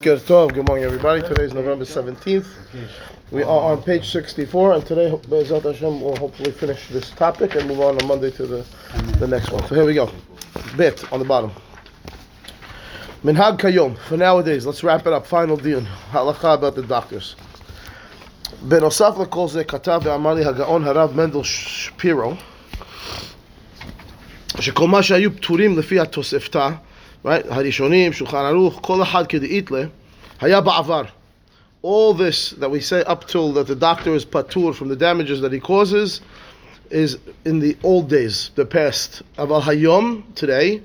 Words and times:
Good 0.00 0.28
morning, 0.28 0.84
everybody. 0.84 1.22
Today 1.22 1.42
is 1.42 1.54
November 1.54 1.84
17th. 1.84 2.46
We 3.32 3.42
are 3.42 3.72
on 3.72 3.82
page 3.82 4.08
64, 4.08 4.74
and 4.74 4.86
today, 4.86 5.10
Be'ezrat 5.28 5.64
Hashem, 5.64 6.00
will 6.00 6.14
hopefully 6.14 6.52
finish 6.52 6.86
this 6.90 7.10
topic 7.10 7.56
and 7.56 7.66
move 7.66 7.80
on 7.80 8.00
on 8.00 8.06
Monday 8.06 8.30
to 8.30 8.46
the, 8.46 8.64
the 9.18 9.26
next 9.26 9.50
one. 9.50 9.66
So 9.66 9.74
here 9.74 9.84
we 9.84 9.94
go. 9.94 10.08
Bit 10.76 11.12
on 11.12 11.18
the 11.18 11.24
bottom. 11.24 11.50
Minhag 13.24 13.58
Kayom. 13.58 13.98
For 13.98 14.16
nowadays, 14.16 14.66
let's 14.66 14.84
wrap 14.84 15.04
it 15.08 15.12
up. 15.12 15.26
Final 15.26 15.56
deal. 15.56 15.80
Halacha 16.12 16.54
about 16.54 16.76
the 16.76 16.82
doctors. 16.82 17.34
בנוסף 18.62 19.14
לכל 19.22 19.48
זה 19.48 19.64
כתב 19.64 20.00
ואמר 20.04 20.34
לי 20.34 20.44
הגאון 20.44 20.84
הרב 20.84 21.16
מנדל 21.16 21.42
שפירו 21.42 22.34
שכל 24.60 24.88
מה 24.88 25.02
שהיו 25.02 25.36
פטורים 25.36 25.78
לפי 25.78 26.00
התוספתא 26.00 26.68
right? 27.22 27.44
Harishonim, 27.44 28.10
Shulchan 28.10 28.52
Aruch, 28.52 28.82
Kol 28.82 28.98
Ahad 28.98 29.28
Kedi'itle, 29.28 29.90
Haya 30.38 30.62
Ba'avar. 30.62 31.10
All 31.82 32.14
this 32.14 32.50
that 32.50 32.70
we 32.70 32.80
say 32.80 33.02
up 33.04 33.28
till 33.28 33.52
that 33.52 33.66
the 33.66 33.76
doctor 33.76 34.14
is 34.14 34.24
patur 34.24 34.74
from 34.74 34.88
the 34.88 34.96
damages 34.96 35.40
that 35.40 35.52
he 35.52 35.60
causes 35.60 36.20
is 36.90 37.18
in 37.44 37.58
the 37.60 37.76
old 37.82 38.08
days, 38.08 38.50
the 38.54 38.64
past. 38.64 39.22
Aval 39.36 39.62
Hayom, 39.62 40.34
today, 40.34 40.82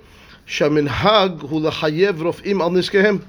Shaminhag 0.48 1.40
Hu 1.40 1.60
Lachayev 1.62 2.18
Rof'im 2.18 2.62
Al 2.62 2.72
Niskehem. 2.72 3.24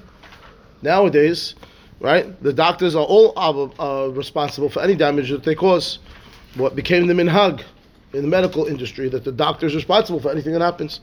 Nowadays, 0.82 1.54
right, 2.00 2.42
the 2.42 2.52
doctors 2.52 2.94
are 2.94 3.04
all 3.04 3.32
uh, 3.38 4.08
responsible 4.08 4.68
for 4.68 4.82
any 4.82 4.94
damage 4.94 5.30
that 5.30 5.44
they 5.44 5.54
cause. 5.54 5.98
What 6.56 6.76
became 6.76 7.06
the 7.06 7.14
minhag? 7.14 7.62
in 8.13 8.21
the 8.21 8.27
medical 8.27 8.65
industry 8.65 9.09
that 9.09 9.23
the 9.23 9.31
doctor 9.31 9.65
is 9.67 9.75
responsible 9.75 10.19
for 10.19 10.29
anything 10.31 10.53
that 10.53 10.61
happens. 10.61 10.99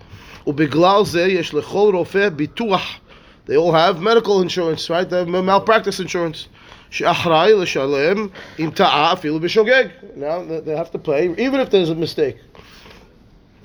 ובגלל 0.46 1.04
זה 1.04 1.26
יש 1.26 1.54
לכל 1.54 1.92
רופא 1.94 2.28
ביטוח. 2.28 3.00
They 3.46 3.56
all 3.56 3.72
have 3.72 4.00
medical 4.00 4.42
insurance, 4.42 4.90
right? 4.90 5.08
They 5.08 5.18
have 5.18 5.28
malpractice 5.28 6.00
insurance. 6.00 6.48
שאחראי 6.90 7.52
לשלם 7.52 8.28
אם 8.58 8.70
טעה 8.74 9.12
אפילו 9.12 9.40
בשוגג. 9.40 9.84
Now 10.16 10.42
they 10.66 10.76
have 10.76 10.90
to 10.92 10.98
pay 10.98 11.34
even 11.38 11.60
if 11.60 11.70
there's 11.70 11.90
a 11.90 11.94
mistake. 11.94 12.60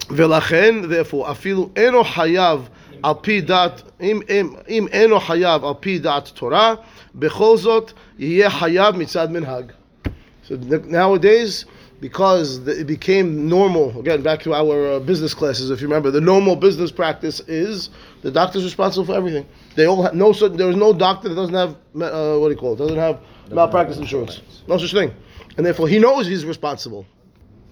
ולכן, 0.09 0.75
therefore, 0.89 1.31
אפילו 1.31 1.69
אינו 1.75 2.03
חייב 2.03 2.69
על 3.03 3.13
פי 3.21 3.41
דת, 3.41 3.81
אם, 4.01 4.19
אם, 4.29 4.53
אם 4.69 4.87
אינו 4.91 5.19
חייב 5.19 5.65
על 5.65 5.73
פי 5.79 5.99
דת 5.99 6.31
תורה, 6.33 6.73
בכל 7.15 7.57
זאת 7.57 7.91
יהיה 8.19 8.49
חייב 8.49 8.95
מצד 8.95 9.31
מנהג. 9.31 9.71
So 10.47 10.51
nowadays, 10.89 11.65
because 12.00 12.66
it 12.68 12.86
became 12.86 13.48
normal, 13.48 13.98
again, 13.98 14.22
back 14.22 14.40
to 14.42 14.52
our 14.52 14.92
uh, 14.92 15.00
business 15.00 15.32
classes, 15.32 15.70
if 15.70 15.80
you 15.80 15.86
remember, 15.86 16.10
the 16.10 16.20
normal 16.20 16.56
business 16.56 16.92
practice 16.92 17.40
is 17.40 17.90
the 18.22 18.30
doctor's 18.30 18.64
responsible 18.64 19.06
for 19.06 19.14
everything. 19.14 19.46
They 19.76 19.86
all 19.86 20.02
have 20.02 20.14
no, 20.14 20.32
there 20.32 20.68
is 20.68 20.76
no 20.76 20.92
doctor 20.92 21.28
that 21.28 21.34
doesn't 21.34 21.54
have, 21.54 21.70
uh, 21.70 22.38
what 22.38 22.48
do 22.48 22.54
you 22.54 22.56
call 22.56 22.74
it, 22.74 22.76
doesn't 22.76 22.98
have 22.98 23.20
malpractice 23.50 23.96
insurance. 23.96 24.40
No 24.66 24.76
such 24.78 24.92
thing. 24.92 25.14
And 25.56 25.64
therefore, 25.64 25.88
he 25.88 25.98
knows 25.98 26.26
he's 26.26 26.44
responsible. 26.44 27.06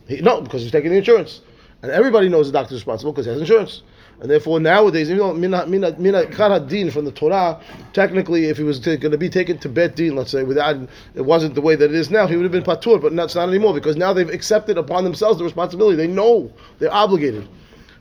He, 0.08 0.20
no, 0.20 0.41
because 0.41 0.62
he's 0.62 0.72
taking 0.72 0.91
the 0.91 0.97
insurance. 0.97 1.42
And 1.83 1.91
everybody 1.91 2.30
knows 2.30 2.47
the 2.47 2.52
doctor's 2.52 2.78
responsible 2.78 3.12
because 3.12 3.27
he 3.27 3.33
has 3.33 3.41
insurance. 3.41 3.83
And 4.21 4.29
therefore, 4.29 4.59
nowadays, 4.59 5.09
even 5.09 5.19
though 5.19 5.33
mina 5.33 5.65
mina 5.65 5.95
mina 5.97 6.59
din 6.59 6.91
from 6.91 7.05
the 7.05 7.11
Torah, 7.11 7.61
technically, 7.93 8.45
if 8.45 8.57
he 8.57 8.63
was 8.63 8.77
going 8.79 8.99
to 8.99 9.17
be 9.17 9.29
taken 9.29 9.57
to 9.59 9.69
bet 9.69 9.95
din, 9.95 10.15
let's 10.15 10.31
say, 10.31 10.43
without 10.43 10.75
it 11.15 11.21
wasn't 11.21 11.55
the 11.55 11.61
way 11.61 11.75
that 11.75 11.85
it 11.85 11.95
is 11.95 12.09
now, 12.09 12.27
he 12.27 12.35
would 12.35 12.43
have 12.43 12.52
been 12.52 12.63
patur, 12.63 13.02
but 13.02 13.15
that's 13.15 13.35
not 13.35 13.47
anymore 13.47 13.73
because 13.73 13.95
now 13.95 14.11
they've 14.11 14.29
accepted 14.29 14.77
upon 14.77 15.05
themselves 15.05 15.38
the 15.38 15.45
responsibility. 15.45 15.95
They 15.95 16.07
know 16.07 16.52
they're 16.79 16.93
obligated. 16.93 17.47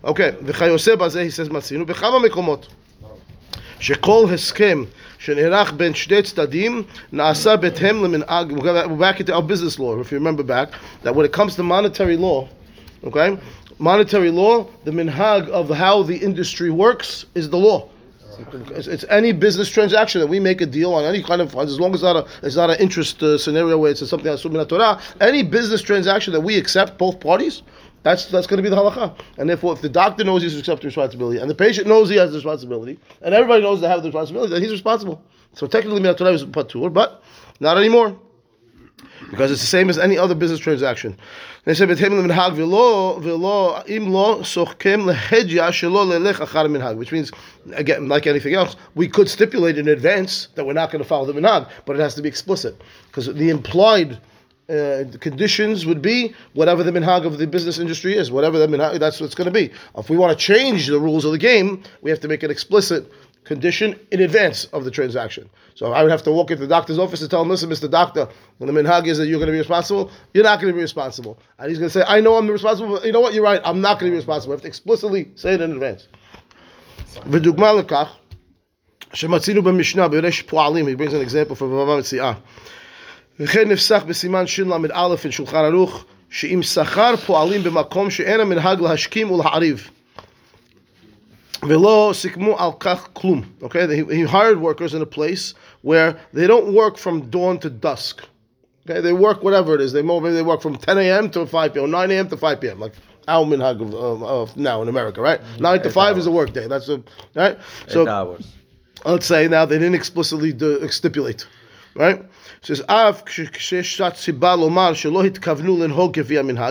Okay, 0.05 0.35
וכיוצא 0.43 0.97
בזה, 0.97 1.23
he 1.23 1.31
says, 1.31 1.49
מצינו 1.49 1.87
בכמה 1.87 2.19
מקומות. 2.19 2.67
שכל 3.81 4.27
הסכם 4.35 4.85
שנערך 5.19 5.73
בין 5.77 5.95
שני 5.95 6.23
צדדים 6.23 6.83
נעשה 7.13 7.57
בהתאם 7.57 8.05
למנהג, 8.05 8.53
we're 8.53 8.99
back 8.99 9.21
into 9.21 9.33
our 9.33 9.43
business 9.43 9.79
law, 9.79 10.01
if 10.01 10.11
you 10.11 10.19
remember 10.19 10.43
back, 10.43 10.71
that 11.05 11.15
when 11.15 11.25
it 11.25 11.33
comes 11.33 11.55
to 11.55 11.63
monetary 11.63 12.17
law, 12.17 12.49
okay, 13.05 13.39
monetary 13.80 14.32
law, 14.32 14.68
the 14.84 14.92
minhag 14.92 15.50
of 15.50 15.70
how 15.70 16.04
the 16.04 16.18
industry 16.18 16.70
works 16.70 17.26
is 17.36 17.50
the 17.50 17.58
law. 17.58 17.90
It's, 18.72 18.88
it's, 18.88 19.06
any 19.10 19.32
business 19.32 19.70
transaction 19.70 20.20
that 20.22 20.28
we 20.28 20.40
make 20.40 20.62
a 20.62 20.66
deal 20.66 20.94
on 20.94 21.04
any 21.04 21.22
kind 21.22 21.42
of 21.42 21.52
funds, 21.52 21.72
as 21.72 21.80
long 21.80 21.92
as 21.92 22.02
it's 22.02 22.04
not 22.04 22.16
a, 22.16 22.28
it's 22.42 22.56
not 22.56 22.70
an 22.72 22.80
interest 22.80 23.22
uh, 23.22 23.38
scenario 23.38 23.78
where 23.78 23.92
it's 23.92 24.08
something 24.08 24.26
that's 24.26 24.42
Torah. 24.42 25.00
Any 25.22 25.44
business 25.44 25.82
transaction 25.82 26.34
that 26.34 26.42
we 26.42 26.58
accept, 26.58 26.98
both 26.98 27.20
parties, 27.20 27.62
that's 28.02 28.26
that's 28.26 28.48
going 28.48 28.58
to 28.58 28.64
be 28.64 28.70
the 28.70 28.76
halacha. 28.76 29.16
And 29.38 29.50
therefore, 29.50 29.74
if 29.74 29.82
the 29.82 29.90
doctor 29.90 30.24
knows 30.24 30.42
he's 30.42 30.58
accepting 30.58 30.88
responsibility, 30.88 31.40
and 31.40 31.50
the 31.50 31.56
patient 31.56 31.88
knows 31.88 32.10
he 32.10 32.16
has 32.16 32.32
the 32.32 32.38
responsibility, 32.38 33.00
and 33.22 33.36
everybody 33.36 33.62
knows 33.62 33.82
they 33.82 33.88
have 33.88 34.02
the 34.02 34.10
responsibility, 34.10 34.52
then 34.52 34.62
he's 34.62 34.72
responsible. 34.72 35.24
So 35.54 35.68
technically, 35.68 36.02
Torah 36.16 36.34
is 36.34 36.44
patur, 36.44 36.92
but 36.92 37.24
not 37.60 37.78
anymore 37.78 38.18
because 39.30 39.52
it's 39.52 39.62
the 39.62 39.68
same 39.68 39.90
as 39.90 39.98
any 39.98 40.18
other 40.18 40.36
business 40.36 40.60
transaction. 40.60 41.18
They 41.66 41.74
said, 41.74 41.88
which 41.90 42.02
means, 47.12 47.32
again, 47.74 48.08
like 48.10 48.28
anything 48.28 48.54
else, 48.54 48.76
we 48.96 49.08
could 49.08 49.30
stipulate 49.30 49.78
in 49.78 49.88
advance 49.88 50.50
that 50.56 50.66
we're 50.66 50.74
not 50.74 50.92
going 50.92 51.02
to 51.02 51.08
follow 51.08 51.26
the 51.26 51.34
minhag, 51.34 51.70
but 51.86 51.96
it 51.96 52.00
has 52.00 52.16
to 52.16 52.22
be 52.22 52.30
explicit 52.30 52.82
because 53.08 53.34
the 53.34 53.50
implied 53.50 54.20
uh, 54.70 55.04
conditions 55.20 55.86
would 55.86 56.02
be 56.02 56.34
whatever 56.54 56.84
the 56.84 56.92
minhag 56.92 57.26
of 57.26 57.38
the 57.38 57.48
business 57.48 57.80
industry 57.80 58.16
is, 58.16 58.32
whatever 58.32 58.58
the 58.58 58.68
minhag, 58.68 59.00
that's 59.00 59.20
what 59.20 59.26
it's 59.26 59.36
going 59.36 59.46
to 59.46 59.52
be. 59.52 59.72
If 59.98 60.10
we 60.10 60.18
want 60.18 60.38
to 60.38 60.46
change 60.46 60.88
the 60.88 61.00
rules 61.00 61.26
of 61.26 61.32
the 61.32 61.38
game, 61.38 61.84
we 62.02 62.10
have 62.10 62.20
to 62.22 62.28
make 62.28 62.44
it 62.44 62.52
explicit 62.52 63.12
condition 63.45 63.99
in 64.11 64.21
advance 64.21 64.67
of 64.67 64.85
the 64.85 64.91
transaction. 64.91 65.49
So 65.75 65.93
I 65.93 66.03
would 66.03 66.11
have 66.11 66.23
to 66.25 66.33
walk 66.33 66.51
into 66.51 66.63
the 66.63 66.69
doctor's 66.69 66.99
office 66.99 67.21
and 67.23 67.31
tell 67.31 67.43
him, 67.43 67.49
listen, 67.49 67.71
Mr. 67.71 67.91
Doctor, 67.91 68.29
when 68.59 68.73
the 68.73 68.79
minhag 68.79 69.07
is 69.07 69.17
that 69.19 69.27
you're 69.27 69.39
going 69.39 69.47
to 69.47 69.53
be 69.53 69.59
responsible, 69.59 70.11
you're 70.35 70.45
not 70.45 70.61
going 70.61 70.73
to 70.73 70.77
be 70.77 70.83
responsible. 70.83 71.39
And 71.59 71.69
he's 71.69 71.79
going 71.79 71.89
to 71.89 71.99
say, 71.99 72.05
I 72.07 72.21
know 72.21 72.37
I'm 72.37 72.49
responsible, 72.49 72.97
but 72.97 73.07
you 73.07 73.13
know 73.13 73.21
what, 73.21 73.33
you're 73.35 73.45
right, 73.45 73.61
I'm 73.65 73.81
not 73.81 73.99
going 73.99 74.11
to 74.11 74.15
be 74.15 74.17
responsible. 74.17 74.53
I 74.53 74.57
have 74.57 74.63
to 74.63 74.69
explicitly 74.69 75.31
say 75.35 75.55
it 75.55 75.61
in 75.61 75.73
advance. 75.73 76.09
ודוגמה 77.27 77.73
לכך, 77.73 78.09
שמצינו 79.13 79.63
במשנה, 79.63 80.09
בריש 80.09 80.43
פועלים, 80.43 80.87
he 80.87 80.95
brings 80.95 81.13
an 81.13 81.23
example 81.29 81.55
from 81.55 81.65
בבא 81.65 81.97
מציאה. 81.99 82.33
וכן 83.41 83.69
נפסח 83.69 84.03
בסימן 84.07 84.47
של"א 84.47 85.15
in 85.27 85.31
שולחן 85.31 85.65
ערוך, 85.65 86.05
שאם 86.31 86.61
שכר 86.63 87.17
פועלים 87.17 87.63
במקום 87.63 88.11
שאין 88.11 88.41
המנהג 88.41 88.81
להשכים 88.81 89.31
ולהעריב. 89.31 89.91
Velo 91.66 92.12
sikmu 92.12 92.56
al 92.60 92.78
kach 92.78 93.14
klum. 93.14 93.46
Okay, 93.64 94.04
he 94.16 94.24
hired 94.24 94.60
workers 94.60 94.94
in 94.94 95.02
a 95.02 95.06
place 95.06 95.54
where 95.82 96.18
they 96.34 96.48
don't 96.48 96.74
work 96.74 96.98
from 96.98 97.30
dawn 97.30 97.60
to 97.60 97.70
dusk. 97.70 98.24
Okay, 98.90 99.00
they 99.00 99.14
work 99.14 99.44
whatever 99.44 99.76
it 99.76 99.82
is. 99.82 99.94
They 99.94 100.02
maybe 100.02 100.32
they 100.32 100.42
work 100.42 100.62
from 100.62 100.76
10 100.76 100.98
a.m. 100.98 101.30
to 101.32 101.46
5 101.46 101.74
p.m. 101.74 101.92
9 101.92 102.12
a.m. 102.12 102.28
to 102.30 102.38
5 102.38 102.62
p.m. 102.62 102.80
Like 102.80 102.94
our 103.28 103.46
minhag 103.46 103.82
of, 103.82 103.94
of, 103.94 104.24
of, 104.24 104.58
now 104.58 104.82
in 104.82 104.90
America, 104.90 105.22
right? 105.22 105.40
Mm-hmm. 105.42 105.64
9 105.64 105.84
to 105.84 105.90
5 105.90 106.16
hours. 106.16 106.18
is 106.18 106.28
a 106.28 106.32
work 106.32 106.52
day. 106.54 106.68
That's 106.68 106.90
a 106.90 107.02
right. 107.36 107.58
So 107.88 108.08
hours. 108.08 108.54
let's 109.06 109.26
say 109.26 109.48
now 109.48 109.66
they 109.66 109.78
didn't 109.78 109.96
explicitly 109.96 110.52
do, 110.52 110.86
stipulate, 110.90 111.48
right? 111.96 112.20
It 112.20 112.66
says 112.68 112.82
av 112.90 113.24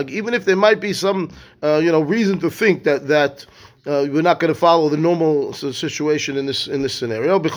even 0.09 0.33
if 0.33 0.45
there 0.45 0.55
might 0.55 0.79
be 0.79 0.93
some 0.93 1.31
uh, 1.63 1.81
you 1.83 1.91
know 1.91 2.01
reason 2.01 2.39
to 2.39 2.49
think 2.49 2.83
that 2.83 3.07
that 3.07 3.45
uh, 3.86 4.06
we're 4.10 4.22
not 4.22 4.38
going 4.40 4.52
to 4.52 4.58
follow 4.58 4.88
the 4.88 4.96
normal 4.96 5.52
situation 5.52 6.36
in 6.36 6.46
this 6.46 6.66
in 6.66 6.82
this 6.82 6.94
scenario. 6.94 7.38
We 7.38 7.48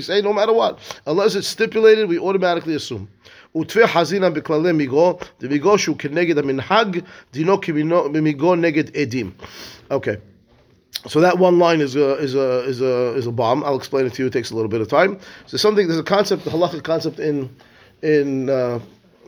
say 0.00 0.22
no 0.22 0.32
matter 0.32 0.52
what, 0.52 0.78
unless 1.06 1.34
it's 1.34 1.48
stipulated, 1.48 2.08
we 2.08 2.18
automatically 2.18 2.74
assume. 2.74 3.08
ותפי 3.56 3.86
חזינא 3.86 4.28
בכללי 4.28 4.72
מיגו, 4.72 5.18
דמיגו 5.40 5.78
שהוא 5.78 5.96
כנגד 5.96 6.38
המנהג, 6.38 7.00
דינו 7.32 7.60
כמיגו 7.60 8.54
נגד 8.54 8.96
עדים. 8.96 9.30
Okay. 9.90 10.16
So 11.06 11.20
that 11.20 11.38
one 11.38 11.58
line 11.58 11.80
is 11.80 11.96
a 11.96 12.14
is 12.18 12.34
a 12.34 12.60
is 12.60 12.80
a 12.80 13.14
is 13.14 13.26
a 13.26 13.32
bomb. 13.32 13.64
I'll 13.64 13.76
explain 13.76 14.06
it 14.06 14.12
to 14.14 14.22
you. 14.22 14.26
It 14.26 14.32
takes 14.32 14.50
a 14.50 14.54
little 14.54 14.68
bit 14.68 14.80
of 14.80 14.88
time. 14.88 15.18
So 15.46 15.56
something 15.56 15.88
there's 15.88 15.98
a 15.98 16.04
concept, 16.04 16.44
the 16.44 16.50
halachic 16.50 16.84
concept 16.84 17.18
in 17.18 17.48
in 18.02 18.50
uh, 18.50 18.78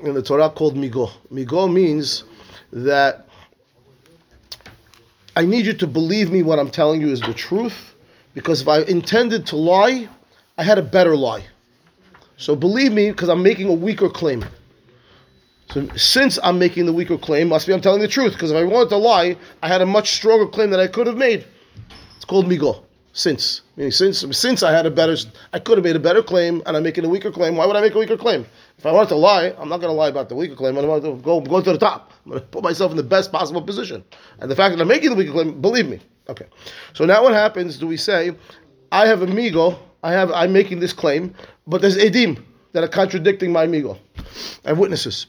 in 0.03 0.15
the 0.15 0.23
Torah 0.23 0.51
called 0.51 0.77
migo. 0.77 1.11
Migo 1.33 1.73
means 1.73 2.25
that 2.73 3.26
I 5.38 5.46
need 5.46 5.68
you 5.68 5.74
to 5.74 5.86
believe 5.86 6.32
me 6.32 6.42
what 6.42 6.58
I'm 6.58 6.72
telling 6.72 7.00
you 7.00 7.10
is 7.10 7.22
the 7.22 7.32
truth, 7.32 7.94
because 8.34 8.62
if 8.62 8.68
I 8.68 8.80
intended 8.82 9.46
to 9.48 9.56
lie, 9.56 10.10
I 10.58 10.64
had 10.64 10.80
a 10.80 10.82
better 10.82 11.16
lie. 11.16 11.46
So 12.38 12.56
believe 12.56 12.92
me, 12.92 13.12
because 13.12 13.30
I'm 13.30 13.44
making 13.44 13.68
a 13.70 13.74
weaker 13.74 14.10
claim. 14.10 14.44
So 15.70 15.88
since 15.96 16.40
I'm 16.42 16.58
making 16.58 16.88
the 16.88 16.94
weaker 16.94 17.20
claim, 17.20 17.50
must 17.50 17.68
be 17.68 17.74
I'm 17.74 17.82
telling 17.82 18.02
the 18.02 18.08
truth. 18.08 18.34
Because 18.34 18.50
if 18.50 18.58
I 18.58 18.64
wanted 18.64 18.90
to 18.90 18.98
lie, 18.98 19.38
I 19.62 19.68
had 19.68 19.82
a 19.82 19.86
much 19.86 20.14
stronger 20.14 20.48
claim 20.48 20.72
that 20.72 20.80
I 20.80 20.88
could 20.88 21.06
have 21.06 21.18
made. 21.18 21.46
It's 22.16 22.26
called 22.26 22.48
migo. 22.48 22.84
Since 23.14 23.62
meaning 23.76 23.92
since 23.92 24.26
since 24.38 24.64
I 24.64 24.72
had 24.72 24.88
a 24.88 24.92
better, 24.92 25.18
I 25.54 25.60
could 25.60 25.78
have 25.78 25.86
made 25.86 25.96
a 25.96 26.00
better 26.00 26.24
claim, 26.24 26.64
and 26.66 26.76
I'm 26.76 26.84
making 26.84 27.06
a 27.06 27.10
weaker 27.10 27.32
claim. 27.32 27.56
Why 27.56 27.68
would 27.68 27.76
I 27.76 27.82
make 27.82 27.94
a 27.94 28.00
weaker 28.00 28.18
claim? 28.18 28.46
If 28.78 28.86
I 28.86 28.92
wanted 28.92 29.10
to 29.10 29.16
lie, 29.16 29.56
I'm 29.58 29.70
not 29.70 29.78
going 29.78 29.90
to 29.90 29.98
lie 29.98 30.10
about 30.10 30.30
the 30.30 30.36
weaker 30.36 30.56
claim. 30.56 30.78
I'm 30.78 30.86
going 30.86 31.02
to 31.02 31.22
go 31.24 31.42
go 31.42 31.62
to 31.62 31.74
the 31.74 31.80
top. 31.80 32.14
I'm 32.26 32.32
going 32.32 32.42
to 32.42 32.48
put 32.48 32.64
myself 32.64 32.92
in 32.92 32.98
the 32.98 33.04
best 33.04 33.32
possible 33.32 33.62
position. 33.62 34.04
And 34.40 34.52
the 34.52 34.56
fact 34.56 34.76
that 34.76 34.82
I'm 34.82 34.88
making 34.88 35.10
the 35.10 35.16
weaker 35.16 35.32
claim, 35.32 35.60
believe 35.60 35.88
me. 35.88 36.00
Okay. 36.30 36.46
So 36.94 37.06
now 37.06 37.24
what 37.24 37.34
happens? 37.34 37.78
Do 37.78 37.88
we 37.88 37.98
say 37.98 38.36
I 38.92 39.08
have 39.08 39.22
a 39.22 39.28
migo. 39.28 39.80
I 40.04 40.12
have. 40.14 40.32
I'm 40.32 40.54
making 40.54 40.80
this 40.80 40.94
claim, 40.94 41.34
but 41.66 41.82
there's 41.82 41.98
edim 41.98 42.44
that 42.74 42.84
are 42.84 42.88
contradicting 42.88 43.52
my 43.52 43.66
migo. 43.66 43.98
I 44.64 44.70
have 44.70 44.78
witnesses. 44.78 45.28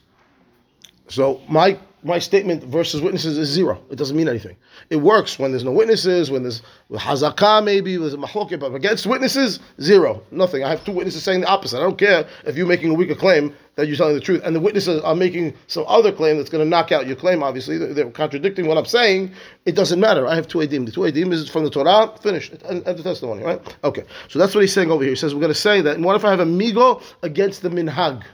So 1.08 1.40
my 1.48 1.78
my 2.02 2.18
statement 2.18 2.64
versus 2.64 3.00
witnesses 3.00 3.38
is 3.38 3.48
zero. 3.48 3.82
It 3.90 3.96
doesn't 3.96 4.16
mean 4.16 4.28
anything. 4.28 4.56
It 4.90 4.96
works 4.96 5.38
when 5.38 5.50
there's 5.50 5.64
no 5.64 5.72
witnesses, 5.72 6.30
when 6.30 6.42
there's 6.42 6.62
hazakah 6.90 7.64
maybe, 7.64 7.96
there's 7.96 8.14
a 8.14 8.18
mahloket, 8.18 8.60
but 8.60 8.74
against 8.74 9.06
witnesses, 9.06 9.58
zero. 9.80 10.22
Nothing. 10.30 10.64
I 10.64 10.70
have 10.70 10.84
two 10.84 10.92
witnesses 10.92 11.22
saying 11.22 11.40
the 11.40 11.48
opposite. 11.48 11.78
I 11.78 11.80
don't 11.80 11.98
care 11.98 12.26
if 12.46 12.56
you're 12.56 12.66
making 12.66 12.90
a 12.90 12.94
weaker 12.94 13.14
claim 13.14 13.54
that 13.74 13.86
you're 13.86 13.96
telling 13.96 14.14
the 14.14 14.20
truth, 14.20 14.42
and 14.44 14.56
the 14.56 14.60
witnesses 14.60 15.00
are 15.02 15.14
making 15.14 15.54
some 15.68 15.84
other 15.86 16.10
claim 16.10 16.36
that's 16.36 16.50
going 16.50 16.64
to 16.64 16.68
knock 16.68 16.90
out 16.90 17.06
your 17.06 17.14
claim, 17.14 17.44
obviously. 17.44 17.78
They're, 17.78 18.10
contradicting 18.10 18.66
what 18.66 18.76
I'm 18.76 18.84
saying. 18.84 19.32
It 19.66 19.76
doesn't 19.76 20.00
matter. 20.00 20.26
I 20.26 20.34
have 20.34 20.48
two 20.48 20.58
edim. 20.58 20.84
The 20.84 20.90
two 20.90 21.02
edim 21.02 21.32
is 21.32 21.48
from 21.48 21.62
the 21.62 21.70
Torah, 21.70 22.12
finished, 22.20 22.54
and 22.64 22.84
the 22.84 23.02
testimony, 23.02 23.44
right? 23.44 23.60
Okay. 23.84 24.02
So 24.28 24.40
that's 24.40 24.52
what 24.54 24.62
he's 24.62 24.72
saying 24.72 24.90
over 24.90 25.04
here. 25.04 25.12
He 25.12 25.16
says, 25.16 25.32
we're 25.32 25.40
going 25.40 25.52
to 25.52 25.60
say 25.60 25.80
that, 25.80 25.94
And 25.94 26.04
what 26.04 26.16
if 26.16 26.24
I 26.24 26.30
have 26.30 26.40
a 26.40 26.44
migo 26.44 27.02
against 27.22 27.62
the 27.62 27.68
minhag? 27.68 28.24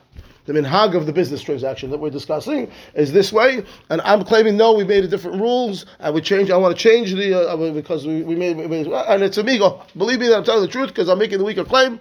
The 0.47 0.53
minhag 0.53 0.95
of 0.95 1.07
the 1.07 1.13
business 1.13 1.43
transaction 1.43 1.91
that 1.91 1.99
we're 1.99 2.11
discussing 2.11 2.71
is 2.95 3.13
this 3.13 3.33
way, 3.33 3.65
and 3.91 4.01
I'm 4.03 4.25
claiming 4.25 4.57
no, 4.57 4.73
we 4.75 4.85
made 4.85 5.05
a 5.05 5.09
different 5.09 5.41
rules, 5.41 5.87
I 6.01 6.11
would 6.11 6.25
change. 6.25 6.51
I 6.51 6.57
want 6.57 6.77
to 6.77 6.83
change 6.83 7.13
the 7.13 7.49
uh, 7.49 7.73
because 7.73 8.07
we, 8.07 8.23
we 8.23 8.35
made, 8.35 8.57
we 8.57 8.67
made 8.67 8.87
and 8.87 9.23
it's 9.23 9.39
amigo. 9.39 9.83
Believe 9.97 10.21
me 10.21 10.29
that 10.29 10.39
I'm 10.39 10.45
telling 10.45 10.63
the 10.63 10.69
truth 10.69 10.89
because 10.89 11.09
I'm 11.09 11.19
making 11.19 11.39
the 11.39 11.45
weaker 11.45 11.65
claim. 11.65 11.99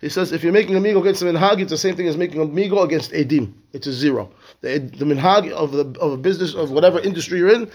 He 0.00 0.08
says 0.08 0.32
if 0.32 0.42
you're 0.42 0.52
making 0.52 0.76
a 0.76 0.80
migo 0.80 1.00
against 1.00 1.20
the 1.20 1.26
minhag, 1.26 1.60
it's 1.60 1.70
the 1.70 1.78
same 1.78 1.94
thing 1.94 2.08
as 2.08 2.16
making 2.16 2.40
a 2.40 2.46
migo 2.46 2.84
against 2.84 3.12
edim. 3.12 3.52
It's 3.72 3.86
a 3.86 3.92
zero. 3.92 4.30
The, 4.60 4.78
the 4.78 5.04
minhag 5.04 5.50
of 5.52 5.72
the 5.72 5.98
of 6.00 6.12
a 6.12 6.16
business 6.16 6.54
of 6.54 6.70
whatever 6.70 6.98
industry 7.00 7.38
you're 7.38 7.54
in, 7.54 7.70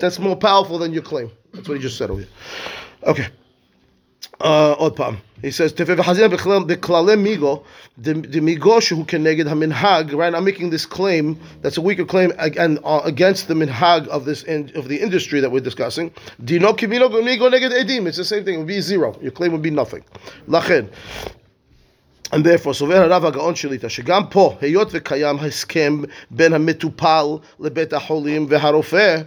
that's 0.00 0.18
more 0.18 0.36
powerful 0.36 0.78
than 0.78 0.92
your 0.92 1.02
claim. 1.02 1.30
That's 1.52 1.68
what 1.68 1.76
he 1.76 1.82
just 1.82 1.98
said 1.98 2.10
over 2.10 2.20
here. 2.20 2.30
Okay. 3.04 3.28
Uh, 4.41 4.73
עוד 4.77 4.95
פעם, 4.95 5.15
he 5.41 5.51
says, 5.51 5.71
תפי 5.75 5.93
וחזינה 5.97 6.27
בכללי 6.65 7.15
מיגו, 7.15 7.63
דמיגו 7.99 8.81
שהוא 8.81 9.05
כנגד 9.05 9.47
המנהג, 9.47 10.13
right, 10.13 10.33
I'm 10.33 10.43
making 10.43 10.69
this 10.71 10.85
claim, 10.85 11.35
that's 11.61 11.77
a 11.77 11.81
weaker 11.81 12.05
claim 12.05 12.31
again, 12.37 12.79
uh, 12.83 13.01
against 13.03 13.47
the 13.47 13.53
minhag 13.53 14.07
of 14.07 14.25
this 14.25 14.43
in, 14.43 14.71
of 14.75 14.87
the 14.87 14.99
industry 14.99 15.41
that 15.41 15.51
we're 15.51 15.59
discussing. 15.59 16.09
דינו 16.39 16.75
כמיגו 16.77 17.49
נגד 17.49 17.71
עדים, 17.71 18.07
it's 18.07 18.17
the 18.17 18.23
same 18.23 18.43
thing, 18.43 18.55
it 18.55 18.57
would 18.57 18.67
be 18.67 18.81
zero, 18.81 19.15
your 19.21 19.31
claim 19.31 19.51
would 19.51 19.61
be 19.61 19.69
nothing. 19.69 20.01
לכן, 20.47 20.85
and 22.31 22.43
therefore, 22.43 22.73
סובר 22.73 22.97
הרב 22.97 23.25
הגאון 23.25 23.55
שליטה, 23.55 23.89
שגם 23.89 24.23
פה, 24.29 24.57
היות 24.61 24.89
וקיים 24.91 25.39
הסכם 25.39 26.01
בין 26.31 26.53
המטופל 26.53 27.25
לבית 27.59 27.93
החולים 27.93 28.45
והרופא, 28.49 29.17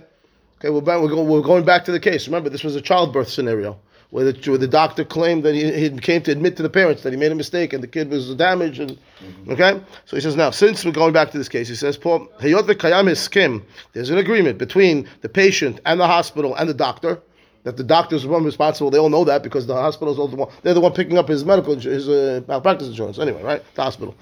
okay, 0.58 0.70
we're, 0.70 0.80
back, 0.80 1.00
we're, 1.00 1.08
going, 1.08 1.28
we're 1.28 1.40
going 1.40 1.64
back 1.64 1.84
to 1.84 1.92
the 1.92 2.00
case. 2.00 2.26
Remember, 2.26 2.50
this 2.50 2.64
was 2.64 2.74
a 2.74 2.80
childbirth 2.80 3.28
scenario 3.28 3.76
where 4.14 4.30
the, 4.30 4.50
where 4.50 4.58
the 4.58 4.68
doctor 4.68 5.04
claimed 5.04 5.42
that 5.42 5.56
he, 5.56 5.72
he, 5.72 5.90
came 5.98 6.22
to 6.22 6.30
admit 6.30 6.56
to 6.56 6.62
the 6.62 6.70
parents 6.70 7.02
that 7.02 7.12
he 7.12 7.18
made 7.18 7.32
a 7.32 7.34
mistake 7.34 7.72
and 7.72 7.82
the 7.82 7.88
kid 7.88 8.08
was 8.10 8.32
damaged. 8.36 8.78
And, 8.78 8.92
mm-hmm. 8.92 9.50
Okay? 9.50 9.80
So 10.04 10.16
he 10.16 10.20
says, 10.20 10.36
now, 10.36 10.52
since 10.52 10.84
we're 10.84 10.92
going 10.92 11.12
back 11.12 11.32
to 11.32 11.38
this 11.38 11.48
case, 11.48 11.66
he 11.66 11.74
says, 11.74 11.96
Paul, 11.96 12.28
there's 12.38 14.10
an 14.10 14.18
agreement 14.18 14.58
between 14.58 15.08
the 15.22 15.28
patient 15.28 15.80
and 15.84 15.98
the 15.98 16.06
hospital 16.06 16.54
and 16.54 16.68
the 16.68 16.74
doctor. 16.74 17.20
That 17.64 17.76
the 17.76 17.82
doctor 17.82 18.14
is 18.14 18.22
the 18.22 18.28
one 18.28 18.44
responsible. 18.44 18.90
They 18.90 18.98
all 18.98 19.08
know 19.08 19.24
that 19.24 19.42
because 19.42 19.66
the 19.66 19.74
hospital 19.74 20.12
is 20.12 20.30
the 20.30 20.36
one. 20.36 20.50
They're 20.62 20.74
the 20.74 20.80
one 20.80 20.92
picking 20.92 21.16
up 21.16 21.26
his 21.26 21.46
medical 21.46 21.74
his 21.74 22.08
uh, 22.08 22.42
malpractice 22.46 22.88
insurance. 22.88 23.18
Anyway, 23.18 23.42
right? 23.42 23.62
The 23.74 23.82
hospital. 23.82 24.14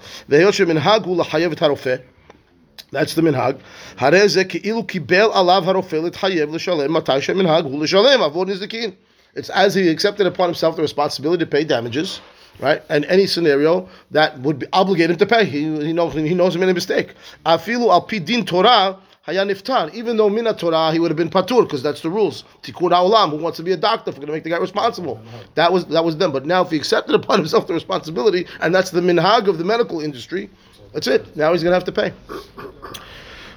That's 2.91 3.15
the 3.15 3.21
minhag. 3.21 3.59
הרי 3.97 4.29
זה 4.29 4.43
כאילו 4.43 4.83
קיבל 4.87 5.27
עליו 5.33 5.63
הרופא 5.65 5.95
להתחייב 5.95 6.55
לשלם 6.55 6.93
מתי 6.93 7.21
שהמנהג 7.21 7.65
הוא 7.65 7.83
לשלם 7.83 8.21
עבור 8.21 8.45
נזיקין. 8.45 8.91
It's 9.35 9.49
as 9.49 9.73
he 9.73 9.89
accepted 9.89 10.27
upon 10.27 10.49
himself 10.49 10.75
the 10.75 10.81
responsibility 10.81 11.43
to 11.43 11.49
pay 11.49 11.63
damages, 11.63 12.21
right? 12.59 12.83
And 12.89 13.03
any 13.05 13.25
scenario 13.25 13.89
that 14.11 14.39
would 14.39 14.59
be, 14.59 14.67
obligate 14.71 15.09
him 15.09 15.17
to 15.17 15.25
pay. 15.25 15.45
He, 15.45 15.61
he 15.83 15.93
knows 15.93 16.13
he 16.13 16.35
knows 16.35 16.53
he 16.53 16.59
made 16.59 16.69
a 16.69 16.73
mistake. 16.73 17.15
Afilu 17.45 17.89
al 17.89 18.05
pidin 18.05 18.45
Torah 18.45 18.99
haya 19.23 19.43
niftar. 19.43 19.91
Even 19.93 20.17
though 20.17 20.29
mina 20.29 20.53
Torah 20.53 20.91
he 20.91 20.99
would 20.99 21.09
have 21.09 21.17
been 21.17 21.31
patur 21.31 21.63
because 21.63 21.81
that's 21.81 22.01
the 22.01 22.11
rules. 22.11 22.43
Tikkun 22.61 22.91
olam. 22.91 23.31
Who 23.31 23.37
wants 23.37 23.57
to 23.57 23.63
be 23.63 23.71
a 23.71 23.77
doctor? 23.77 24.11
If 24.11 24.17
we're 24.17 24.21
going 24.21 24.27
to 24.27 24.33
make 24.33 24.43
the 24.43 24.51
guy 24.51 24.57
responsible. 24.57 25.19
That 25.55 25.73
was 25.73 25.85
that 25.85 26.05
was 26.05 26.17
them. 26.17 26.31
But 26.31 26.45
now 26.45 26.61
if 26.61 26.69
he 26.69 26.77
accepted 26.77 27.15
upon 27.15 27.39
himself 27.39 27.65
the 27.65 27.73
responsibility, 27.73 28.45
and 28.61 28.73
that's 28.73 28.91
the 28.91 29.01
minhag 29.01 29.47
of 29.47 29.57
the 29.57 29.65
medical 29.65 29.99
industry, 29.99 30.49
that's 30.93 31.07
it. 31.07 31.35
Now 31.35 31.53
he's 31.53 31.63
going 31.63 31.71
to 31.71 31.75
have 31.75 31.85
to 31.85 31.91
pay. 31.91 32.13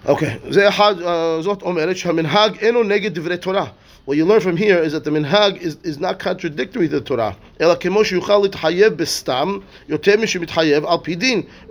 Okay, 0.09 0.39
זאת 1.43 1.63
אומרת 1.63 1.97
שהמנהג 1.97 2.59
אינו 2.59 2.83
נגד 2.83 3.15
דברי 3.15 3.37
תורה. 3.37 3.67
What 4.06 4.18
you 4.18 4.26
learn 4.26 4.42
from 4.42 4.58
here 4.58 4.80
is 4.80 4.94
that 4.94 5.04
the 5.04 5.12
minhag 5.12 5.58
is, 5.58 5.76
is 5.84 6.00
not 6.00 6.18
contradictory 6.18 6.90
to 6.90 7.00
the 7.00 7.06
Torah. 7.06 7.38
A 7.60 7.78